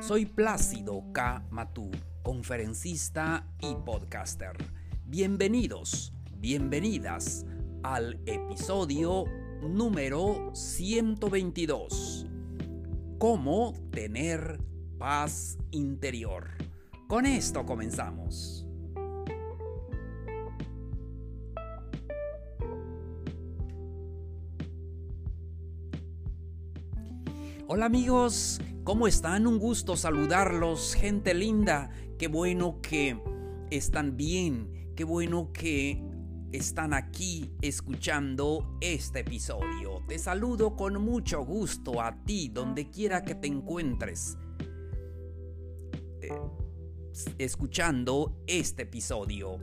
[0.00, 1.44] Soy Plácido K.
[1.50, 1.90] Matú,
[2.22, 4.52] conferencista y podcaster.
[5.06, 7.44] Bienvenidos, bienvenidas
[7.82, 9.24] al episodio
[9.60, 12.26] número 122.
[13.18, 14.60] ¿Cómo tener
[14.98, 16.50] paz interior?
[17.08, 18.67] Con esto comenzamos.
[27.70, 29.46] Hola amigos, ¿cómo están?
[29.46, 31.90] Un gusto saludarlos, gente linda.
[32.18, 33.20] Qué bueno que
[33.70, 36.02] están bien, qué bueno que
[36.50, 40.02] están aquí escuchando este episodio.
[40.08, 44.38] Te saludo con mucho gusto a ti, donde quiera que te encuentres.
[46.22, 46.30] Eh,
[47.36, 49.58] escuchando este episodio.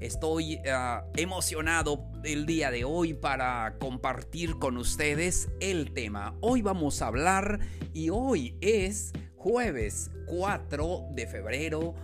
[0.00, 6.36] Estoy ah, emocionado el día de hoy para compartir con ustedes el tema.
[6.40, 7.60] Hoy vamos a hablar
[7.94, 11.94] y hoy es jueves 4 de febrero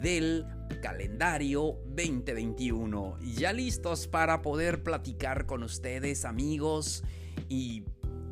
[0.00, 0.46] del
[0.80, 3.18] calendario 2021.
[3.36, 7.04] Ya listos para poder platicar con ustedes amigos
[7.50, 7.84] y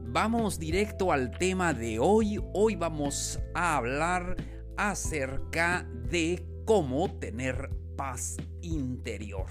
[0.07, 2.41] vamos directo al tema de hoy.
[2.55, 4.37] Hoy vamos a hablar
[4.79, 9.45] acerca de cómo tener paz interior.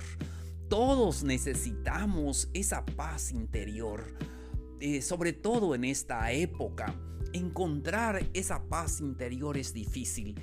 [0.70, 4.04] Todos necesitamos esa paz interior,
[4.80, 6.96] eh, sobre todo en esta época.
[7.32, 10.34] Encontrar esa paz interior es difícil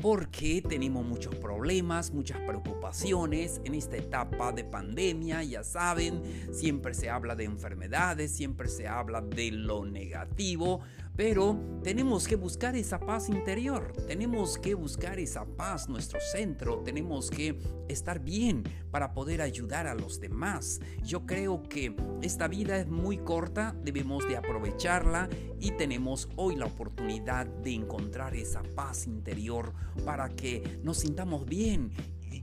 [0.00, 6.22] porque tenemos muchos problemas, muchas preocupaciones en esta etapa de pandemia, ya saben,
[6.52, 10.80] siempre se habla de enfermedades, siempre se habla de lo negativo,
[11.20, 17.28] pero tenemos que buscar esa paz interior, tenemos que buscar esa paz, nuestro centro, tenemos
[17.30, 17.58] que
[17.88, 20.80] estar bien para poder ayudar a los demás.
[21.02, 25.28] Yo creo que esta vida es muy corta, debemos de aprovecharla
[25.58, 29.74] y tenemos hoy la oportunidad de encontrar esa paz interior
[30.06, 31.92] para que nos sintamos bien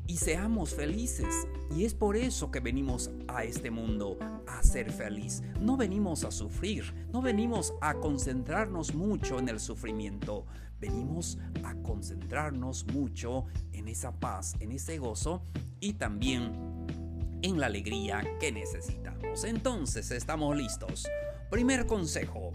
[0.07, 1.47] y seamos felices.
[1.75, 5.43] Y es por eso que venimos a este mundo, a ser feliz.
[5.61, 10.45] No venimos a sufrir, no venimos a concentrarnos mucho en el sufrimiento.
[10.79, 15.41] Venimos a concentrarnos mucho en esa paz, en ese gozo
[15.79, 16.87] y también
[17.41, 19.43] en la alegría que necesitamos.
[19.43, 21.07] Entonces, estamos listos.
[21.49, 22.51] Primer consejo.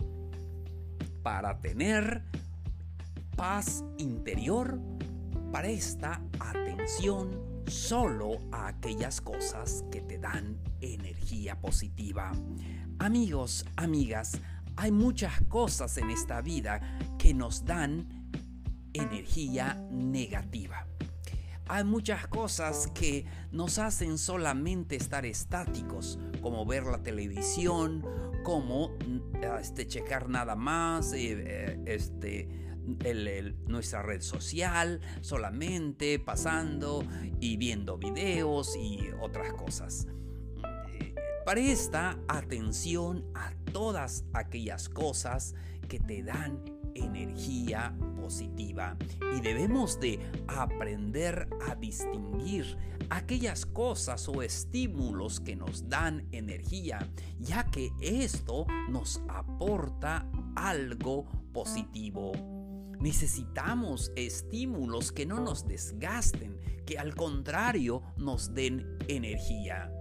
[1.23, 2.23] Para tener
[3.37, 4.81] paz interior,
[5.53, 12.33] presta atención solo a aquellas cosas que te dan energía positiva.
[12.99, 14.41] Amigos, amigas,
[14.77, 18.07] hay muchas cosas en esta vida que nos dan
[18.93, 20.87] energía negativa.
[21.69, 28.05] Hay muchas cosas que nos hacen solamente estar estáticos, como ver la televisión,
[28.43, 31.81] como mm, este, checar nada más, eh,
[33.05, 37.05] eh, nuestra red social, solamente pasando
[37.41, 40.07] y viendo videos y otras cosas.
[41.45, 45.55] Presta atención a todas aquellas cosas
[45.89, 46.63] que te dan
[46.95, 48.97] energía positiva
[49.37, 52.77] y debemos de aprender a distinguir
[53.11, 62.62] aquellas cosas o estímulos que nos dan energía, ya que esto nos aporta algo positivo.
[63.03, 69.93] Necesitamos estímulos que no nos desgasten, que al contrario nos den energía.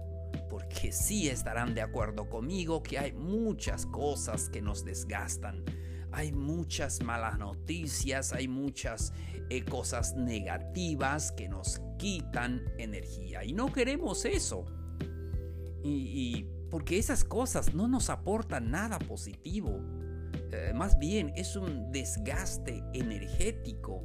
[0.48, 5.64] Porque sí estarán de acuerdo conmigo que hay muchas cosas que nos desgastan.
[6.12, 9.12] Hay muchas malas noticias, hay muchas
[9.50, 13.42] eh, cosas negativas que nos quitan energía.
[13.42, 14.64] Y no queremos eso.
[15.82, 20.01] y porque esas cosas no nos aportan nada positivo.
[20.52, 24.02] Eh, más bien es un desgaste energético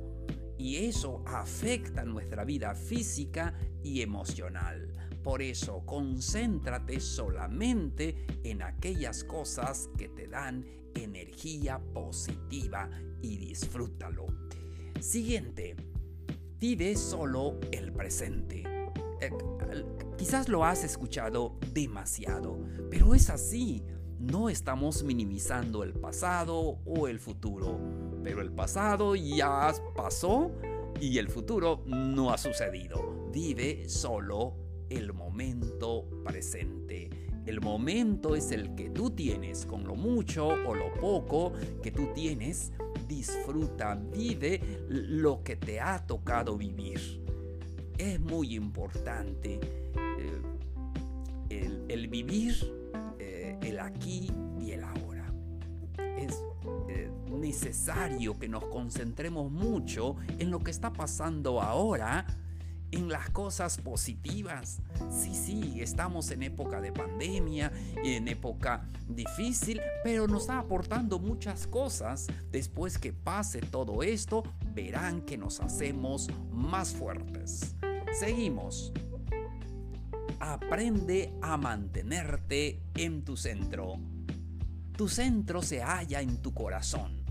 [0.57, 3.53] y eso afecta nuestra vida física
[3.83, 4.91] y emocional.
[5.23, 10.65] Por eso, concéntrate solamente en aquellas cosas que te dan
[10.95, 12.89] energía positiva
[13.21, 14.27] y disfrútalo.
[15.01, 15.75] Siguiente,
[16.59, 18.63] vive solo el presente.
[19.19, 19.31] Eh,
[20.17, 22.57] quizás lo has escuchado demasiado,
[22.89, 23.83] pero es así.
[24.19, 27.80] No estamos minimizando el pasado o el futuro,
[28.24, 30.52] pero el pasado ya pasó
[31.00, 33.30] y el futuro no ha sucedido.
[33.31, 34.56] Vive solo
[34.90, 37.10] el momento presente.
[37.46, 42.10] El momento es el que tú tienes, con lo mucho o lo poco que tú
[42.14, 42.74] tienes.
[43.08, 47.22] Disfruta, vive lo que te ha tocado vivir.
[47.98, 49.60] Es muy importante
[51.50, 52.76] eh, el, vivir
[53.68, 55.34] el aquí y el ahora.
[56.18, 56.44] Es
[56.90, 62.25] eh, necesario que nos concentremos mucho en lo que está pasando ahora
[62.92, 64.80] en las cosas positivas.
[65.10, 67.72] Sí, sí, estamos en época de pandemia,
[68.04, 72.28] en época difícil, pero nos está aportando muchas cosas.
[72.52, 74.44] Después que pase todo esto,
[74.74, 77.75] verán que nos hacemos más fuertes.
[78.18, 78.94] Seguimos.
[80.39, 84.00] Aprende a mantenerte en tu centro.
[84.95, 87.24] Tu centro se halla en tu corazón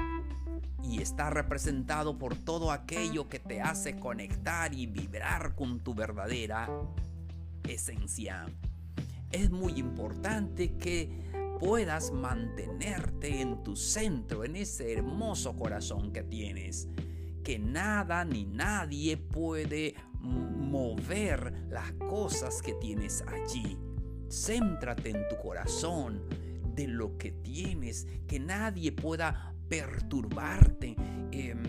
[0.83, 6.69] y está representado por todo aquello que te hace conectar y vibrar con tu verdadera
[7.65, 8.47] esencia.
[9.31, 11.11] Es muy importante que
[11.59, 16.89] puedas mantenerte en tu centro, en ese hermoso corazón que tienes,
[17.47, 23.79] que nada ni nadie puede mover las cosas que tienes allí.
[24.29, 26.25] Céntrate en tu corazón,
[26.75, 30.97] de lo que tienes, que nadie pueda perturbarte.
[31.31, 31.63] Em,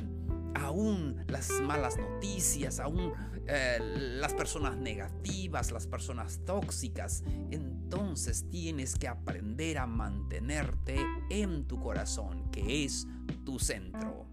[0.55, 3.13] aún las malas noticias, aún
[3.45, 3.77] eh,
[4.19, 7.23] las personas negativas, las personas tóxicas.
[7.51, 10.97] Entonces tienes que aprender a mantenerte
[11.29, 13.05] en tu corazón, que es
[13.45, 14.25] tu centro.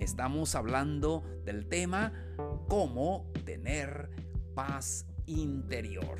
[0.00, 2.12] Estamos hablando del tema
[2.68, 4.08] cómo tener
[4.54, 6.18] paz interior.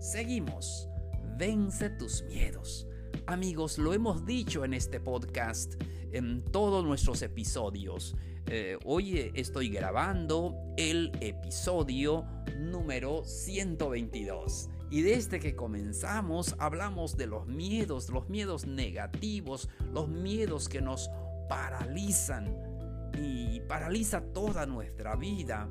[0.00, 0.88] Seguimos.
[1.36, 2.86] Vence tus miedos.
[3.26, 5.74] Amigos, lo hemos dicho en este podcast,
[6.12, 8.16] en todos nuestros episodios.
[8.46, 12.24] Eh, hoy estoy grabando el episodio
[12.58, 14.70] número 122.
[14.90, 21.10] Y desde que comenzamos hablamos de los miedos, los miedos negativos, los miedos que nos
[21.48, 22.71] paralizan
[23.18, 25.68] y paraliza toda nuestra vida.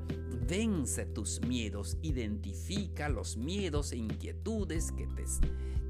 [0.47, 5.23] Vence tus miedos, identifica los miedos e inquietudes que te,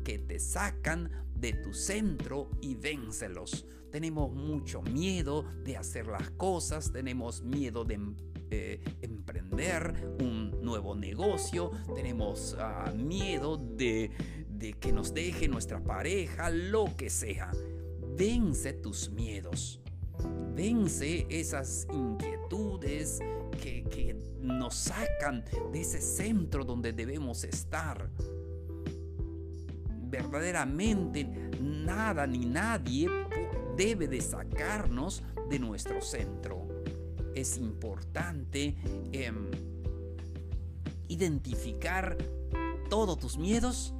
[0.04, 3.66] que te sacan de tu centro y véncelos.
[3.92, 8.00] Tenemos mucho miedo de hacer las cosas, tenemos miedo de
[8.52, 14.12] eh, emprender un nuevo negocio, tenemos ah, miedo de,
[14.50, 17.52] de que nos deje nuestra pareja, lo que sea.
[18.16, 19.82] Vence tus miedos.
[20.62, 23.18] Vence esas inquietudes
[23.64, 25.44] que, nos sacan
[25.74, 28.12] de ese centro donde debemos estar
[30.04, 31.24] verdaderamente
[31.60, 33.10] nada ni nadie
[33.76, 36.68] debe de sacarnos de nuestro centro.
[37.34, 38.76] Es importante
[39.14, 39.50] em,
[41.08, 42.16] identificar
[42.88, 43.96] todos tus miedos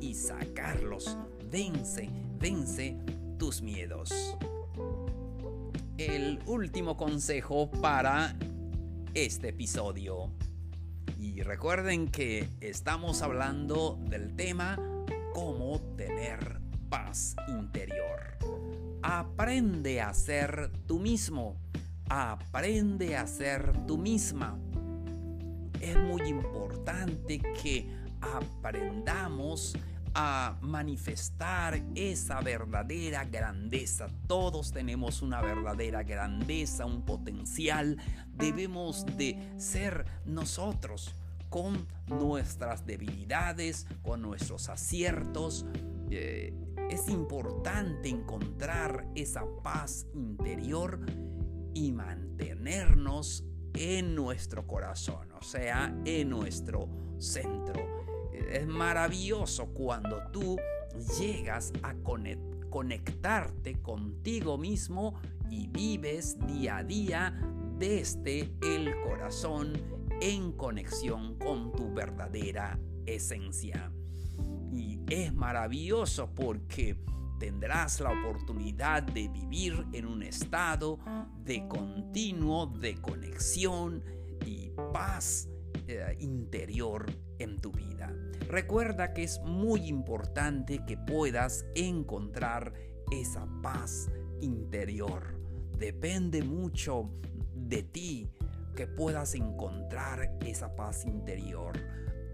[0.00, 1.18] y sacarlos.
[1.50, 2.08] Vence,
[2.38, 2.96] vence
[3.38, 4.34] tus miedos.
[5.98, 8.36] El último consejo para
[9.14, 10.30] este episodio.
[11.18, 14.76] Y recuerden que estamos hablando del tema
[15.32, 16.60] cómo tener
[16.90, 18.36] paz interior.
[19.02, 21.56] Aprende a ser tú mismo.
[22.10, 24.58] Aprende a ser tú misma.
[25.80, 27.88] Es muy importante que
[28.20, 29.74] aprendamos
[30.18, 34.08] a manifestar esa verdadera grandeza.
[34.26, 37.98] Todos tenemos una verdadera grandeza, un potencial.
[38.34, 41.14] Debemos de ser nosotros
[41.50, 45.66] con nuestras debilidades, con nuestros aciertos.
[46.10, 46.54] Eh,
[46.88, 50.98] es importante encontrar esa paz interior
[51.74, 53.44] y mantenernos
[53.74, 57.95] en nuestro corazón, o sea, en nuestro centro.
[58.50, 60.56] Es maravilloso cuando tú
[61.18, 61.94] llegas a
[62.70, 65.14] conectarte contigo mismo
[65.50, 67.34] y vives día a día
[67.78, 69.72] desde el corazón
[70.20, 73.92] en conexión con tu verdadera esencia.
[74.72, 76.96] Y es maravilloso porque
[77.38, 80.98] tendrás la oportunidad de vivir en un estado
[81.44, 84.02] de continuo de conexión
[84.44, 85.48] y paz
[85.86, 87.06] eh, interior
[87.38, 88.14] en tu vida.
[88.48, 92.72] Recuerda que es muy importante que puedas encontrar
[93.10, 94.08] esa paz
[94.40, 95.40] interior.
[95.78, 97.10] Depende mucho
[97.54, 98.30] de ti
[98.74, 101.72] que puedas encontrar esa paz interior.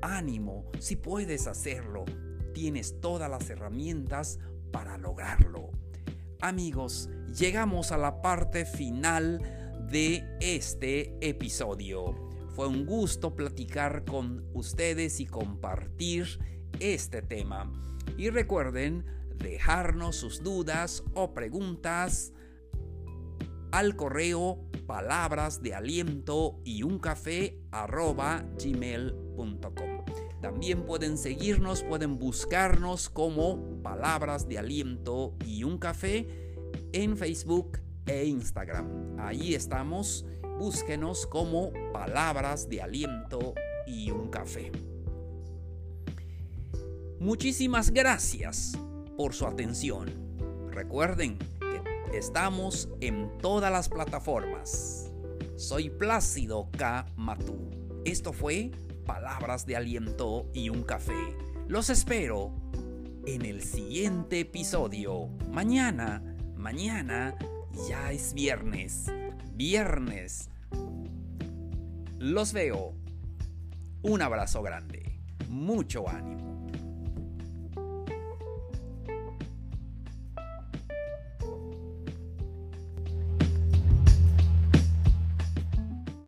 [0.02, 2.04] Ánimo, si puedes hacerlo,
[2.52, 4.38] tienes todas las herramientas
[4.72, 5.70] para lograrlo.
[6.40, 9.40] Amigos, llegamos a la parte final
[9.88, 12.31] de este episodio.
[12.54, 16.38] Fue un gusto platicar con ustedes y compartir
[16.80, 17.70] este tema.
[18.16, 19.04] Y recuerden
[19.36, 22.32] dejarnos sus dudas o preguntas
[23.70, 30.04] al correo palabras de aliento y un café gmail.com.
[30.42, 36.26] También pueden seguirnos, pueden buscarnos como palabras de aliento y un café
[36.92, 39.16] en Facebook e Instagram.
[39.18, 40.26] Ahí estamos,
[40.58, 43.54] búsquenos como palabras de aliento
[43.86, 44.70] y un café.
[47.18, 48.72] Muchísimas gracias
[49.16, 50.10] por su atención.
[50.70, 55.12] Recuerden que estamos en todas las plataformas.
[55.56, 57.06] Soy Plácido K.
[57.16, 57.70] Matú.
[58.04, 58.72] Esto fue
[59.06, 61.36] Palabras de Aliento y un Café.
[61.68, 62.52] Los espero
[63.26, 65.28] en el siguiente episodio.
[65.50, 67.36] Mañana, mañana
[67.88, 69.06] ya es viernes.
[69.54, 70.48] Viernes.
[72.18, 72.94] Los veo.
[74.02, 75.20] Un abrazo grande.
[75.48, 76.51] Mucho ánimo.